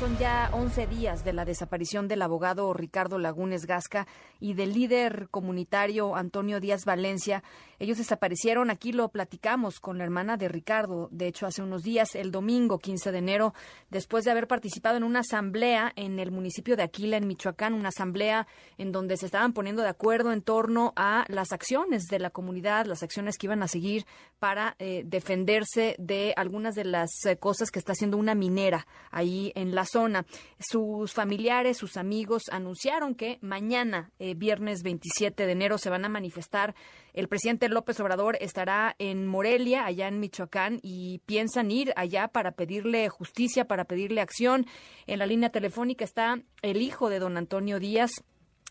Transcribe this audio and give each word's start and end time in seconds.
Son 0.00 0.16
ya 0.16 0.48
11 0.54 0.86
días 0.86 1.24
de 1.26 1.34
la 1.34 1.44
desaparición 1.44 2.08
del 2.08 2.22
abogado 2.22 2.72
Ricardo 2.72 3.18
Lagunes 3.18 3.66
Gasca 3.66 4.06
y 4.40 4.54
del 4.54 4.72
líder 4.72 5.28
comunitario 5.30 6.16
Antonio 6.16 6.58
Díaz 6.58 6.86
Valencia. 6.86 7.42
Ellos 7.78 7.98
desaparecieron, 7.98 8.70
aquí 8.70 8.92
lo 8.92 9.10
platicamos 9.10 9.78
con 9.78 9.98
la 9.98 10.04
hermana 10.04 10.38
de 10.38 10.48
Ricardo, 10.48 11.08
de 11.10 11.26
hecho 11.26 11.46
hace 11.46 11.62
unos 11.62 11.82
días, 11.82 12.14
el 12.14 12.30
domingo 12.30 12.78
15 12.78 13.12
de 13.12 13.18
enero, 13.18 13.54
después 13.90 14.24
de 14.24 14.30
haber 14.30 14.46
participado 14.48 14.96
en 14.96 15.02
una 15.02 15.20
asamblea 15.20 15.92
en 15.96 16.18
el 16.18 16.30
municipio 16.30 16.76
de 16.76 16.82
Aquila, 16.82 17.18
en 17.18 17.26
Michoacán, 17.26 17.74
una 17.74 17.90
asamblea 17.90 18.46
en 18.78 18.92
donde 18.92 19.18
se 19.18 19.26
estaban 19.26 19.52
poniendo 19.52 19.82
de 19.82 19.88
acuerdo 19.88 20.32
en 20.32 20.40
torno 20.40 20.94
a 20.96 21.26
las 21.28 21.52
acciones 21.52 22.04
de 22.04 22.20
la 22.20 22.30
comunidad, 22.30 22.86
las 22.86 23.02
acciones 23.02 23.36
que 23.36 23.48
iban 23.48 23.62
a 23.62 23.68
seguir 23.68 24.06
para 24.38 24.76
eh, 24.78 25.02
defenderse 25.04 25.94
de 25.98 26.32
algunas 26.36 26.74
de 26.74 26.84
las 26.84 27.10
eh, 27.26 27.36
cosas 27.36 27.70
que 27.70 27.78
está 27.78 27.92
haciendo 27.92 28.16
una 28.16 28.34
minera 28.34 28.86
ahí 29.10 29.52
en 29.54 29.74
la 29.74 29.84
zona. 29.90 30.26
Sus 30.58 31.12
familiares, 31.12 31.76
sus 31.76 31.96
amigos 31.96 32.42
anunciaron 32.50 33.14
que 33.14 33.38
mañana, 33.40 34.10
eh, 34.18 34.34
viernes 34.34 34.82
27 34.82 35.46
de 35.46 35.52
enero, 35.52 35.78
se 35.78 35.90
van 35.90 36.04
a 36.04 36.08
manifestar. 36.08 36.74
El 37.12 37.28
presidente 37.28 37.68
López 37.68 37.98
Obrador 38.00 38.36
estará 38.40 38.94
en 38.98 39.26
Morelia, 39.26 39.84
allá 39.84 40.08
en 40.08 40.20
Michoacán, 40.20 40.78
y 40.82 41.20
piensan 41.26 41.70
ir 41.70 41.92
allá 41.96 42.28
para 42.28 42.52
pedirle 42.52 43.08
justicia, 43.08 43.66
para 43.66 43.84
pedirle 43.84 44.20
acción. 44.20 44.66
En 45.06 45.18
la 45.18 45.26
línea 45.26 45.50
telefónica 45.50 46.04
está 46.04 46.40
el 46.62 46.82
hijo 46.82 47.10
de 47.10 47.18
don 47.18 47.36
Antonio 47.36 47.78
Díaz, 47.78 48.10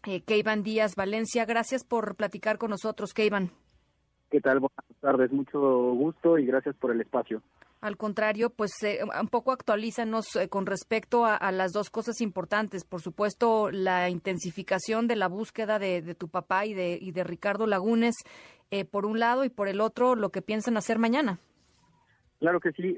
eh, 0.07 0.21
Keivan 0.21 0.63
Díaz 0.63 0.95
Valencia. 0.95 1.45
Gracias 1.45 1.83
por 1.83 2.15
platicar 2.15 2.57
con 2.57 2.69
nosotros, 2.69 3.13
Keivan. 3.13 3.51
¿Qué 4.29 4.39
tal? 4.41 4.59
Buenas 4.59 5.01
tardes, 5.01 5.31
mucho 5.31 5.59
gusto 5.93 6.37
y 6.37 6.45
gracias 6.45 6.75
por 6.75 6.91
el 6.91 7.01
espacio. 7.01 7.41
Al 7.81 7.95
contrario, 7.95 8.49
pues 8.49 8.71
eh, 8.83 8.99
un 9.03 9.27
poco 9.29 9.53
actualízanos 9.53 10.35
eh, 10.35 10.49
con 10.49 10.65
respecto 10.65 11.25
a, 11.25 11.51
las 11.53 11.71
dos 11.71 11.89
cosas 11.89 12.19
importantes. 12.19 12.83
Por 12.83 13.01
supuesto, 13.01 13.71
la 13.71 14.09
intensificación 14.09 15.07
de 15.07 15.15
la 15.15 15.29
búsqueda 15.29 15.79
de, 15.79 16.13
tu 16.15 16.27
papá 16.27 16.65
y 16.65 16.73
de, 16.73 16.97
y 16.99 17.11
de 17.11 17.23
Ricardo 17.23 17.67
Lagunes, 17.67 18.15
eh, 18.69 18.83
por 18.83 19.05
un 19.05 19.19
lado, 19.19 19.45
y 19.45 19.49
por 19.49 19.69
el 19.69 19.79
otro, 19.79 20.15
lo 20.15 20.29
que 20.29 20.41
piensan 20.41 20.75
hacer 20.75 20.99
mañana. 20.99 21.39
Claro 22.39 22.59
que 22.59 22.71
sí. 22.71 22.97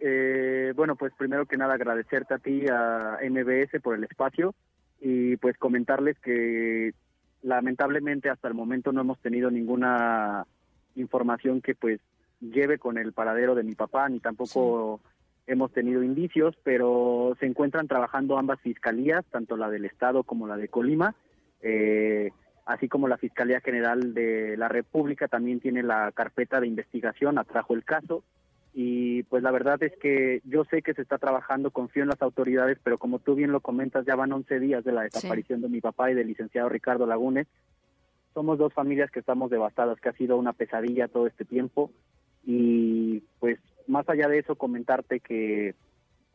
bueno, 0.76 0.96
pues 0.96 1.14
primero 1.18 1.46
que 1.46 1.58
nada 1.58 1.74
agradecerte 1.76 2.34
a 2.34 2.38
ti, 2.40 2.64
a 2.68 3.18
MBS, 3.28 3.82
por 3.82 3.96
el 3.96 4.04
espacio 4.04 4.54
y 5.00 5.36
pues 5.38 5.58
comentarles 5.58 6.18
que 6.20 6.94
lamentablemente 7.42 8.30
hasta 8.30 8.48
el 8.48 8.54
momento 8.54 8.92
no 8.92 9.02
hemos 9.02 9.20
tenido 9.20 9.50
ninguna 9.50 10.46
información 10.96 11.60
que 11.62 11.74
pues 11.74 12.00
lleve 12.42 12.78
con 12.78 12.98
el 12.98 13.14
paradero 13.14 13.56
de 13.56 13.64
mi 13.64 13.76
papá, 13.76 14.10
ni 14.10 14.20
tampoco 14.20 15.00
hemos 15.48 15.72
tenido 15.72 16.04
indicios, 16.04 16.56
pero 16.64 17.36
se 17.40 17.46
encuentran 17.46 17.88
trabajando 17.88 18.38
ambas 18.38 18.60
fiscalías, 18.62 19.26
tanto 19.32 19.58
la 19.58 19.70
del 19.70 19.86
Estado 19.86 20.24
como 20.24 20.48
la 20.48 20.58
de 20.58 20.68
Colima, 20.68 21.16
eh, 21.62 22.32
así 22.66 22.88
como 22.88 23.08
la 23.08 23.18
Fiscalía 23.18 23.60
General 23.62 24.14
de 24.14 24.56
la 24.58 24.68
República 24.68 25.28
también 25.28 25.60
tiene 25.60 25.84
la 25.84 26.12
carpeta 26.12 26.60
de 26.60 26.68
investigación, 26.68 27.38
atrajo 27.38 27.74
el 27.74 27.84
caso, 27.84 28.24
y 28.74 29.24
pues 29.24 29.44
la 29.44 29.52
verdad 29.52 29.82
es 29.84 29.92
que 29.98 30.42
yo 30.46 30.64
sé 30.66 30.82
que 30.82 30.94
se 30.94 31.02
está 31.02 31.18
trabajando, 31.18 31.72
confío 31.72 32.04
en 32.04 32.10
las 32.10 32.22
autoridades, 32.22 32.78
pero 32.82 32.98
como 32.98 33.20
tú 33.20 33.36
bien 33.36 33.52
lo 33.52 33.60
comentas, 33.60 34.06
ya 34.06 34.16
van 34.16 34.32
11 34.32 34.60
días 34.60 34.84
de 34.86 34.94
la 34.94 35.04
desaparición 35.04 35.62
de 35.62 35.70
mi 35.70 35.82
papá 35.82 36.10
y 36.10 36.14
del 36.14 36.28
licenciado 36.28 36.70
Ricardo 36.70 37.06
Lagunes. 37.06 37.48
Somos 38.34 38.58
dos 38.58 38.74
familias 38.74 39.12
que 39.12 39.20
estamos 39.20 39.52
devastadas, 39.52 40.00
que 40.00 40.08
ha 40.08 40.14
sido 40.14 40.38
una 40.38 40.54
pesadilla 40.54 41.10
todo 41.10 41.28
este 41.28 41.44
tiempo. 41.44 41.92
Y 42.46 43.24
pues 43.40 43.60
más 43.88 44.08
allá 44.10 44.28
de 44.28 44.40
eso, 44.40 44.56
comentarte 44.56 45.20
que 45.20 45.76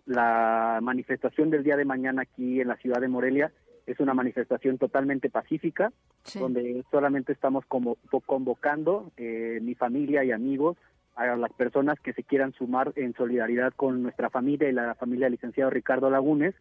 la 0.05 0.79
manifestación 0.83 1.51
del 1.51 1.65
día 1.65 1.77
de 1.77 1.85
mañana 1.85 2.23
aquí 2.23 2.61
en 2.61 2.69
la 2.69 2.77
ciudad 2.77 3.01
de 3.01 3.09
Morelia 3.09 3.53
es 3.87 4.01
una 4.01 4.15
manifestación 4.15 4.79
totalmente 4.79 5.31
pacífica, 5.31 5.93
donde 6.35 6.85
solamente 6.91 7.33
estamos 7.33 7.65
como 7.67 7.97
convocando 8.27 9.13
eh, 9.17 9.61
mi 9.63 9.75
familia 9.75 10.25
y 10.25 10.33
amigos 10.33 10.77
a 11.15 11.37
las 11.37 11.53
personas 11.53 11.99
que 12.01 12.13
se 12.13 12.25
quieran 12.25 12.53
sumar 12.53 12.93
en 12.97 13.15
solidaridad 13.15 13.73
con 13.75 14.03
nuestra 14.03 14.29
familia 14.29 14.69
y 14.69 14.73
la 14.73 14.95
familia 14.97 15.27
del 15.27 15.33
licenciado 15.33 15.71
Ricardo 15.71 16.11
Lagunes 16.11 16.55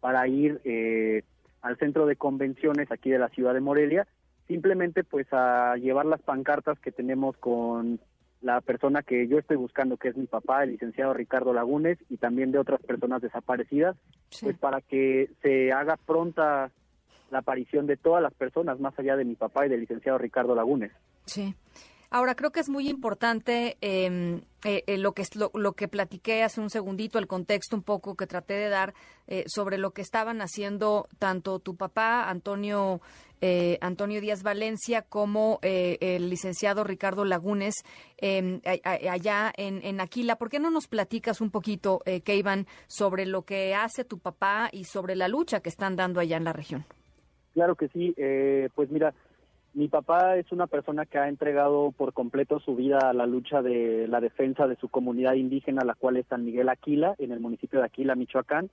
para 0.00 0.26
ir 0.26 0.60
eh, 0.64 1.22
al 1.62 1.78
centro 1.78 2.06
de 2.06 2.16
convenciones 2.16 2.90
aquí 2.90 3.10
de 3.10 3.18
la 3.18 3.28
ciudad 3.28 3.54
de 3.54 3.60
Morelia, 3.60 4.06
simplemente 4.48 5.04
pues 5.04 5.26
a 5.32 5.76
llevar 5.76 6.04
las 6.04 6.20
pancartas 6.20 6.78
que 6.80 6.90
tenemos 6.90 7.36
con 7.38 8.00
la 8.42 8.60
persona 8.60 9.02
que 9.02 9.26
yo 9.28 9.38
estoy 9.38 9.56
buscando, 9.56 9.96
que 9.96 10.08
es 10.08 10.16
mi 10.16 10.26
papá, 10.26 10.64
el 10.64 10.72
licenciado 10.72 11.14
Ricardo 11.14 11.52
Lagunes, 11.52 11.98
y 12.10 12.16
también 12.16 12.52
de 12.52 12.58
otras 12.58 12.82
personas 12.82 13.22
desaparecidas, 13.22 13.96
pues 14.40 14.58
para 14.58 14.80
que 14.80 15.30
se 15.42 15.72
haga 15.72 15.96
pronta 15.96 16.70
la 17.30 17.38
aparición 17.38 17.86
de 17.86 17.96
todas 17.96 18.22
las 18.22 18.34
personas, 18.34 18.78
más 18.78 18.98
allá 18.98 19.16
de 19.16 19.24
mi 19.24 19.36
papá 19.36 19.64
y 19.64 19.68
del 19.70 19.80
licenciado 19.80 20.18
Ricardo 20.18 20.54
Lagunes. 20.54 20.92
Sí. 21.24 21.54
Ahora, 22.14 22.34
creo 22.34 22.52
que 22.52 22.60
es 22.60 22.68
muy 22.68 22.90
importante 22.90 23.78
em, 23.80 24.42
eh, 24.66 24.84
eh, 24.86 24.98
lo, 24.98 25.12
que, 25.12 25.24
lo, 25.34 25.50
lo, 25.54 25.72
que 25.72 25.88
platiqué 25.88 26.42
hace 26.42 26.60
un 26.60 26.68
segundito, 26.68 27.18
el 27.18 27.26
contexto 27.26 27.74
un 27.74 27.82
poco 27.82 28.16
que 28.16 28.26
traté 28.26 28.52
de 28.52 28.68
dar 28.68 28.92
eh, 29.28 29.44
sobre 29.46 29.78
lo 29.78 29.92
que 29.92 30.02
estaban 30.02 30.42
haciendo 30.42 31.08
tanto 31.18 31.58
tu 31.58 31.74
papá, 31.74 32.28
Antonio, 32.28 33.00
Antonio 33.80 34.20
Díaz 34.20 34.42
Valencia, 34.42 35.02
como 35.02 35.58
el 35.62 36.28
licenciado 36.28 36.84
Ricardo 36.84 37.24
Lagunes 37.24 37.76
em, 38.18 38.60
allá 38.84 39.50
en, 39.56 39.82
en, 39.82 40.00
Aquila. 40.00 40.36
¿Por 40.36 40.50
qué 40.50 40.60
no 40.60 40.70
nos 40.70 40.86
platicas 40.88 41.40
un 41.40 41.50
poquito, 41.50 42.02
eh, 42.04 42.20
Keivan, 42.20 42.66
sobre 42.88 43.24
lo 43.24 43.42
que 43.42 43.74
hace 43.74 44.04
tu 44.04 44.18
papá 44.18 44.68
y 44.70 44.84
sobre 44.84 45.16
la 45.16 45.28
lucha 45.28 45.60
que 45.60 45.70
están 45.70 45.96
dando 45.96 46.20
allá 46.20 46.36
en 46.36 46.44
la 46.44 46.52
región? 46.52 46.84
Claro 47.54 47.74
que 47.74 47.88
sí. 47.88 48.14
pues 48.76 48.90
mira, 48.90 49.12
mi 49.74 49.88
papá 49.88 50.36
es 50.36 50.52
una 50.52 50.66
persona 50.66 51.06
que 51.06 51.18
ha 51.18 51.28
entregado 51.28 51.92
por 51.92 52.12
completo 52.12 52.60
su 52.60 52.76
vida 52.76 52.98
a 52.98 53.14
la 53.14 53.26
lucha 53.26 53.62
de 53.62 54.06
la 54.06 54.20
defensa 54.20 54.66
de 54.66 54.76
su 54.76 54.88
comunidad 54.88 55.34
indígena, 55.34 55.82
la 55.84 55.94
cual 55.94 56.18
es 56.18 56.26
San 56.26 56.44
Miguel 56.44 56.68
Aquila, 56.68 57.14
en 57.18 57.32
el 57.32 57.40
municipio 57.40 57.80
de 57.80 57.86
Aquila, 57.86 58.14
Michoacán. 58.14 58.68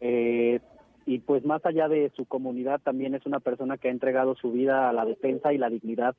Eh, 0.00 0.58
y 1.06 1.18
pues 1.20 1.44
más 1.44 1.64
allá 1.64 1.88
de 1.88 2.10
su 2.16 2.24
comunidad, 2.24 2.80
también 2.82 3.14
es 3.14 3.26
una 3.26 3.40
persona 3.40 3.78
que 3.78 3.88
ha 3.88 3.92
entregado 3.92 4.34
su 4.34 4.50
vida 4.50 4.88
a 4.88 4.92
la 4.92 5.04
defensa 5.04 5.52
y 5.52 5.58
la 5.58 5.70
dignidad 5.70 6.16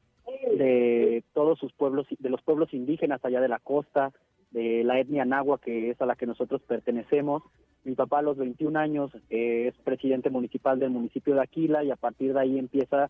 de 0.57 1.23
todos 1.33 1.59
sus 1.59 1.73
pueblos, 1.73 2.07
de 2.17 2.29
los 2.29 2.41
pueblos 2.41 2.73
indígenas 2.73 3.23
allá 3.23 3.41
de 3.41 3.49
la 3.49 3.59
costa, 3.59 4.11
de 4.51 4.83
la 4.83 4.99
etnia 4.99 5.25
nahua, 5.25 5.59
que 5.59 5.89
es 5.89 6.01
a 6.01 6.05
la 6.05 6.15
que 6.15 6.25
nosotros 6.25 6.61
pertenecemos. 6.61 7.43
Mi 7.83 7.95
papá 7.95 8.19
a 8.19 8.23
los 8.23 8.37
21 8.37 8.77
años 8.79 9.11
eh, 9.29 9.67
es 9.67 9.77
presidente 9.83 10.29
municipal 10.29 10.79
del 10.79 10.91
municipio 10.91 11.35
de 11.35 11.41
Aquila 11.41 11.83
y 11.83 11.91
a 11.91 11.95
partir 11.95 12.33
de 12.33 12.39
ahí 12.39 12.59
empieza 12.59 13.09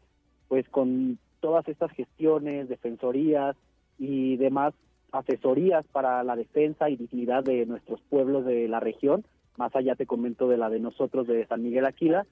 pues 0.51 0.67
con 0.67 1.17
todas 1.39 1.66
estas 1.69 1.91
gestiones, 1.94 2.67
defensorías 2.67 3.56
y 3.97 4.35
demás 4.35 4.73
asesorías 5.13 5.85
para 5.94 6.25
la 6.25 6.35
defensa 6.35 6.89
y 6.89 6.97
dignidad 6.97 7.41
de 7.41 7.66
nuestros 7.66 8.01
pueblos 8.09 8.44
de 8.44 8.67
la 8.67 8.81
región, 8.81 9.23
más 9.56 9.73
allá 9.78 9.95
te 9.95 10.06
comento 10.06 10.50
de 10.50 10.57
la 10.57 10.69
de 10.69 10.81
nosotros 10.81 11.25
de 11.25 11.47
San 11.47 11.63
Miguel 11.63 11.85
Aquila, 11.85 12.25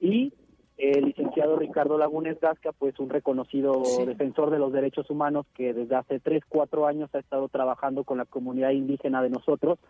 y 0.00 0.32
el 0.78 1.06
licenciado 1.06 1.56
Ricardo 1.56 1.98
Lagunes 1.98 2.38
Gasca, 2.38 2.70
pues 2.70 2.96
un 3.00 3.10
reconocido 3.10 3.82
defensor 4.06 4.52
de 4.52 4.60
los 4.60 4.72
derechos 4.72 5.10
humanos 5.10 5.44
que 5.52 5.74
desde 5.74 5.96
hace 5.96 6.20
tres, 6.20 6.44
cuatro 6.48 6.86
años 6.86 7.12
ha 7.12 7.18
estado 7.18 7.48
trabajando 7.48 8.04
con 8.04 8.18
la 8.18 8.24
comunidad 8.24 8.70
indígena 8.70 9.20
de 9.20 9.30
nosotros 9.30 9.80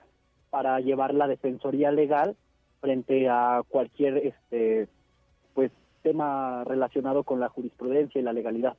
para 0.48 0.80
llevar 0.80 1.12
la 1.12 1.28
defensoría 1.28 1.92
legal 1.92 2.34
frente 2.80 3.28
a 3.28 3.60
cualquier 3.68 4.16
este 4.16 4.88
pues 5.52 5.70
tema 6.04 6.62
relacionado 6.64 7.24
con 7.24 7.40
la 7.40 7.48
jurisprudencia 7.48 8.20
y 8.20 8.24
la 8.24 8.32
legalidad. 8.32 8.76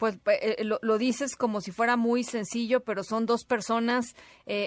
Pues 0.00 0.14
eh, 0.14 0.56
eh, 0.58 0.64
lo, 0.64 0.96
dices 0.96 1.36
como 1.36 1.60
si 1.60 1.72
fuera 1.72 1.98
muy 1.98 2.24
sencillo, 2.24 2.80
pero 2.80 3.04
son 3.04 3.26
dos 3.26 3.44
personas 3.44 4.16
eh, 4.46 4.66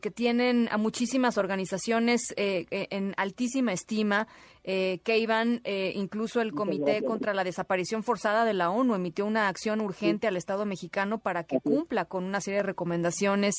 que 0.00 0.10
tienen 0.12 0.68
a 0.70 0.78
muchísimas 0.78 1.38
organizaciones 1.38 2.32
en 2.36 3.14
altísima 3.16 3.72
estima, 3.72 4.28
que 4.62 5.18
iban, 5.18 5.62
incluso 5.64 6.40
el 6.40 6.52
Comité 6.52 7.02
contra 7.02 7.34
la 7.34 7.44
Desaparición 7.44 8.02
Forzada 8.02 8.44
de 8.44 8.54
la 8.54 8.70
ONU 8.70 8.94
emitió 8.94 9.26
una 9.26 9.48
acción 9.48 9.80
urgente 9.80 10.26
al 10.26 10.36
Estado 10.36 10.66
mexicano 10.66 11.18
para 11.18 11.44
que 11.44 11.60
cumpla 11.60 12.04
con 12.04 12.24
una 12.24 12.40
serie 12.40 12.58
de 12.58 12.64
recomendaciones 12.64 13.54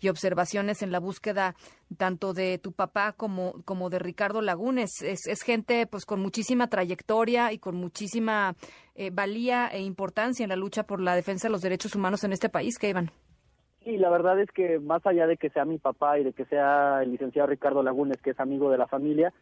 y 0.00 0.08
observaciones 0.08 0.82
en 0.82 0.92
la 0.92 0.98
búsqueda 0.98 1.54
tanto 1.96 2.32
de 2.32 2.58
tu 2.58 2.72
papá 2.72 3.12
como, 3.12 3.62
como 3.64 3.90
de 3.90 3.98
Ricardo 3.98 4.40
Lagunes. 4.40 5.02
Es, 5.02 5.26
es 5.26 5.42
gente 5.42 5.86
pues 5.86 6.04
con 6.04 6.20
muchísima 6.20 6.68
trayectoria 6.68 7.52
y 7.52 7.58
con 7.58 7.76
muchísima 7.76 8.54
eh, 8.94 9.10
valía 9.12 9.68
e 9.68 9.80
importancia 9.80 10.44
en 10.44 10.50
la 10.50 10.56
lucha 10.56 10.84
por 10.84 11.00
la 11.00 11.14
defensa 11.14 11.48
de 11.48 11.52
los 11.52 11.62
derechos 11.62 11.94
humanos 11.94 12.24
en 12.24 12.32
este 12.32 12.48
país, 12.48 12.78
que 12.78 12.88
iban. 12.88 13.10
Sí, 13.84 13.98
la 13.98 14.10
verdad 14.10 14.40
es 14.40 14.50
que 14.50 14.80
más 14.80 15.06
allá 15.06 15.26
de 15.26 15.36
que 15.36 15.50
sea 15.50 15.64
mi 15.64 15.78
papá 15.78 16.18
y 16.18 16.24
de 16.24 16.32
que 16.32 16.44
sea 16.46 17.02
el 17.02 17.12
licenciado 17.12 17.48
Ricardo 17.48 17.82
Lagunes, 17.82 18.20
que 18.20 18.30
es 18.30 18.40
amigo 18.40 18.70
de 18.70 18.78
la 18.78 18.88
familia, 18.88 19.32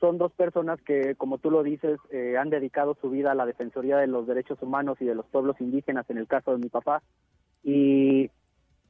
son 0.00 0.18
dos 0.18 0.32
personas 0.32 0.80
que, 0.82 1.14
como 1.14 1.38
tú 1.38 1.50
lo 1.50 1.62
dices, 1.62 1.98
eh, 2.10 2.36
han 2.38 2.50
dedicado 2.50 2.96
su 3.00 3.10
vida 3.10 3.32
a 3.32 3.34
la 3.34 3.46
defensoría 3.46 3.96
de 3.96 4.06
los 4.06 4.26
derechos 4.26 4.60
humanos 4.60 4.98
y 5.00 5.04
de 5.04 5.14
los 5.14 5.26
pueblos 5.26 5.60
indígenas, 5.60 6.08
en 6.10 6.18
el 6.18 6.26
caso 6.26 6.52
de 6.52 6.58
mi 6.58 6.68
papá. 6.68 7.02
Y 7.62 8.30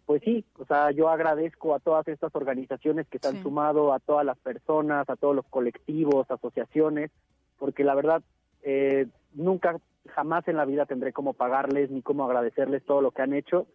pues 0.06 0.22
sí, 0.24 0.44
o 0.58 0.64
sea, 0.64 0.92
yo 0.92 1.08
agradezco 1.08 1.74
a 1.74 1.80
todas 1.80 2.06
estas 2.08 2.34
organizaciones 2.34 3.08
que 3.08 3.18
se 3.18 3.28
han 3.28 3.42
sumado, 3.42 3.92
a 3.92 3.98
todas 3.98 4.24
las 4.24 4.38
personas, 4.38 5.08
a 5.08 5.16
todos 5.16 5.34
los 5.34 5.46
colectivos, 5.46 6.30
asociaciones, 6.30 7.10
porque 7.58 7.82
la 7.82 7.94
verdad, 7.94 8.22
eh, 8.62 9.06
nunca, 9.34 9.78
jamás 10.06 10.46
en 10.46 10.56
la 10.56 10.64
vida 10.64 10.86
tendré 10.86 11.12
cómo 11.12 11.32
pagarles 11.32 11.90
ni 11.90 12.02
cómo 12.02 12.24
agradecerles 12.24 12.84
todo 12.84 13.00
lo 13.00 13.10
que 13.10 13.22
han 13.22 13.34
hecho, 13.34 13.66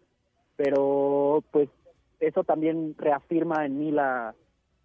pero 0.56 1.44
pues 1.52 1.70
eso 2.22 2.44
también 2.46 2.96
reafirma 2.98 3.66
en 3.66 3.78
mí 3.78 3.92
la, 3.92 4.34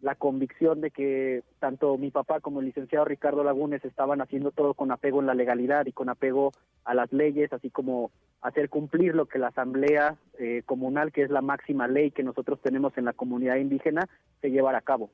la 0.00 0.14
convicción 0.14 0.80
de 0.80 0.90
que 0.90 1.42
tanto 1.58 1.96
mi 1.96 2.10
papá 2.10 2.40
como 2.40 2.60
el 2.60 2.66
licenciado 2.66 3.04
Ricardo 3.04 3.42
Lagunes 3.42 3.84
estaban 3.84 4.20
haciendo 4.20 4.50
todo 4.50 4.74
con 4.74 4.92
apego 4.92 5.20
en 5.20 5.26
la 5.26 5.34
legalidad 5.34 5.86
y 5.86 5.92
con 5.92 6.08
apego 6.08 6.52
a 6.84 6.94
las 6.94 7.12
leyes, 7.12 7.52
así 7.52 7.70
como 7.70 8.10
hacer 8.42 8.68
cumplir 8.68 9.14
lo 9.14 9.26
que 9.26 9.38
la 9.38 9.48
Asamblea 9.48 10.16
eh, 10.38 10.62
Comunal, 10.66 11.12
que 11.12 11.22
es 11.22 11.30
la 11.30 11.40
máxima 11.40 11.88
ley 11.88 12.10
que 12.10 12.22
nosotros 12.22 12.60
tenemos 12.62 12.96
en 12.96 13.06
la 13.06 13.12
comunidad 13.12 13.56
indígena, 13.56 14.08
se 14.40 14.50
llevara 14.50 14.78
a 14.78 14.82
cabo. 14.82 15.10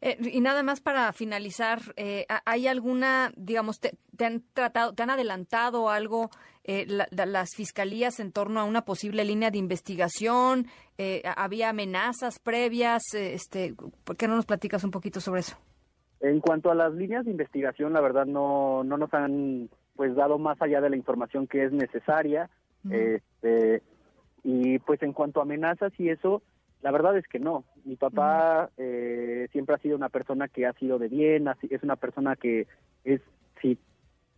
Eh, 0.00 0.18
y 0.20 0.40
nada 0.40 0.62
más 0.62 0.80
para 0.80 1.12
finalizar, 1.12 1.80
eh, 1.96 2.26
¿hay 2.44 2.66
alguna, 2.66 3.32
digamos, 3.36 3.80
te, 3.80 3.96
han 4.24 4.42
tratado, 4.52 4.92
te 4.94 5.02
han 5.02 5.10
adelantado 5.10 5.90
algo 5.90 6.30
eh, 6.64 6.86
las 7.10 7.50
fiscalías 7.56 8.20
en 8.20 8.32
torno 8.32 8.60
a 8.60 8.64
una 8.64 8.84
posible 8.84 9.24
línea 9.24 9.50
de 9.50 9.58
investigación? 9.58 10.66
¿Había 11.36 11.70
amenazas 11.70 12.38
previas? 12.38 13.02
este, 13.14 13.74
¿Por 14.04 14.16
qué 14.16 14.28
no 14.28 14.36
nos 14.36 14.46
platicas 14.46 14.84
un 14.84 14.92
poquito 14.92 15.20
sobre 15.20 15.40
eso? 15.40 15.56
En 16.20 16.40
cuanto 16.40 16.70
a 16.70 16.76
las 16.76 16.92
líneas 16.94 17.24
de 17.24 17.32
investigación, 17.32 17.92
la 17.92 18.00
verdad 18.00 18.26
no, 18.26 18.84
no 18.84 18.96
nos 18.96 19.12
han 19.12 19.68
pues 19.96 20.14
dado 20.14 20.38
más 20.38 20.60
allá 20.62 20.80
de 20.80 20.90
la 20.90 20.96
información 20.96 21.48
que 21.48 21.64
es 21.64 21.72
necesaria. 21.72 22.48
este, 22.88 23.82
y 24.44 24.78
pues 24.80 25.02
en 25.02 25.12
cuanto 25.12 25.40
a 25.40 25.44
amenazas 25.44 25.92
y 25.98 26.08
eso, 26.08 26.42
la 26.82 26.90
verdad 26.90 27.16
es 27.16 27.26
que 27.28 27.38
no. 27.38 27.64
Mi 27.84 27.96
papá 27.96 28.70
eh, 28.76 29.48
siempre 29.52 29.76
ha 29.76 29.78
sido 29.78 29.96
una 29.96 30.08
persona 30.08 30.48
que 30.48 30.66
ha 30.66 30.72
sido 30.74 30.98
de 30.98 31.08
bien, 31.08 31.48
es 31.70 31.82
una 31.82 31.96
persona 31.96 32.36
que 32.36 32.66
es, 33.04 33.20
si 33.60 33.78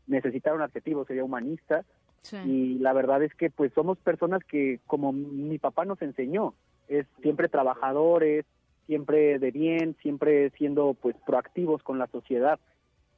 necesitara 0.07 0.55
un 0.55 0.63
adjetivo, 0.63 1.05
sería 1.05 1.25
humanista. 1.25 1.85
Y 2.47 2.79
la 2.79 2.95
verdad 2.95 3.23
es 3.23 3.35
que 3.35 3.51
pues 3.51 3.73
somos 3.75 3.99
personas 3.99 4.43
que, 4.45 4.81
como 4.87 5.13
mi 5.13 5.59
papá 5.59 5.85
nos 5.85 6.01
enseñó, 6.01 6.55
es 6.89 7.07
siempre 7.21 7.49
trabajadores, 7.49 8.47
siempre 8.87 9.39
de 9.39 9.51
bien, 9.51 9.97
siempre 10.01 10.51
siendo 10.51 10.95
pues 10.95 11.17
proactivos 11.27 11.83
con 11.83 11.99
la 11.99 12.07
sociedad. 12.07 12.59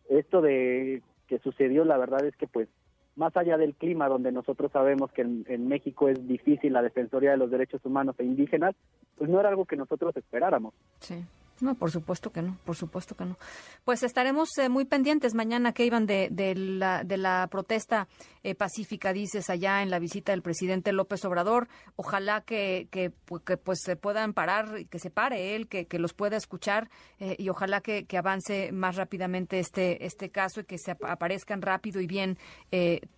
Esto 0.09 0.41
de 0.41 1.03
que 1.29 1.39
sucedió, 1.39 1.85
la 1.85 1.99
verdad 1.99 2.25
es 2.25 2.37
que 2.37 2.47
pues 2.47 2.69
más 3.17 3.37
allá 3.37 3.57
del 3.57 3.75
clima, 3.75 4.09
donde 4.09 4.31
nosotros 4.31 4.71
sabemos 4.71 5.11
que 5.13 5.23
en, 5.23 5.69
México 5.69 6.09
es 6.09 6.29
difícil 6.29 6.73
la 6.75 6.83
defensoría 6.83 7.31
de 7.31 7.39
los 7.39 7.51
derechos 7.51 7.81
humanos 7.85 8.15
e 8.19 8.25
indígenas, 8.25 8.75
pues 9.17 9.29
no 9.29 9.41
era 9.41 9.49
algo 9.49 9.65
que 9.65 9.77
nosotros 9.77 10.15
esperáramos. 10.17 10.75
Sí. 11.01 11.25
No, 11.61 11.75
por 11.75 11.91
supuesto 11.91 12.31
que 12.31 12.43
no, 12.43 12.59
por 12.65 12.77
supuesto 12.77 13.17
que 13.17 13.25
no. 13.25 13.39
Pues 13.85 14.03
estaremos 14.03 14.51
eh, 14.59 14.69
muy 14.69 14.85
pendientes 14.85 15.35
mañana 15.35 15.73
que 15.73 15.87
iban 15.87 16.05
de, 16.05 16.29
la, 16.55 17.03
de 17.03 17.17
la 17.17 17.49
protesta 17.51 18.09
eh, 18.43 18.55
pacífica, 18.55 19.15
dices, 19.15 19.49
allá 19.49 19.83
en 19.83 19.91
la 19.91 19.99
visita 19.99 20.33
del 20.33 20.43
presidente 20.43 20.93
López 20.93 21.25
Obrador. 21.25 21.69
Ojalá 21.97 22.43
que, 22.43 22.89
que, 22.91 23.11
pues 23.11 23.81
se 23.83 23.97
puedan 23.97 24.35
parar, 24.35 24.87
que 24.91 24.99
se 24.99 25.09
pare 25.09 25.57
él, 25.57 25.67
que, 25.67 25.87
que 25.87 25.99
los 25.99 26.13
pueda 26.13 26.37
escuchar 26.37 26.91
eh, 27.21 27.37
y 27.39 27.49
ojalá 27.49 27.81
que, 27.81 28.05
que, 28.05 28.19
avance 28.19 28.71
más 28.73 28.97
rápidamente 28.97 29.59
este, 29.59 30.05
este 30.05 30.31
caso 30.31 30.61
y 30.61 30.65
que 30.65 30.77
se 30.79 30.91
aparezcan 30.91 31.63
rápido 31.63 32.01
y 32.01 32.07
bien 32.07 32.39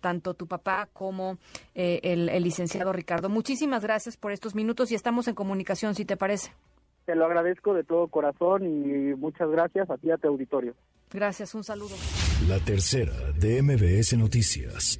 tanto 0.01 0.33
tu 0.33 0.47
papá 0.47 0.87
como 0.93 1.39
el 1.73 2.43
licenciado 2.43 2.93
Ricardo. 2.93 3.27
Muchísimas 3.27 3.83
gracias 3.83 4.17
por 4.17 4.31
estos 4.31 4.55
minutos 4.55 4.91
y 4.91 4.95
estamos 4.95 5.27
en 5.27 5.35
comunicación, 5.35 5.95
si 5.95 6.05
te 6.05 6.15
parece. 6.15 6.51
Te 7.09 7.15
lo 7.15 7.25
agradezco 7.25 7.73
de 7.73 7.83
todo 7.83 8.07
corazón 8.07 8.67
y 8.67 9.15
muchas 9.15 9.49
gracias 9.49 9.89
a 9.89 9.97
ti, 9.97 10.11
a 10.11 10.17
tu 10.17 10.27
auditorio. 10.27 10.75
Gracias, 11.11 11.55
un 11.55 11.63
saludo. 11.63 11.95
La 12.47 12.59
tercera 12.59 13.31
de 13.31 13.63
MBS 13.63 14.15
Noticias. 14.15 14.99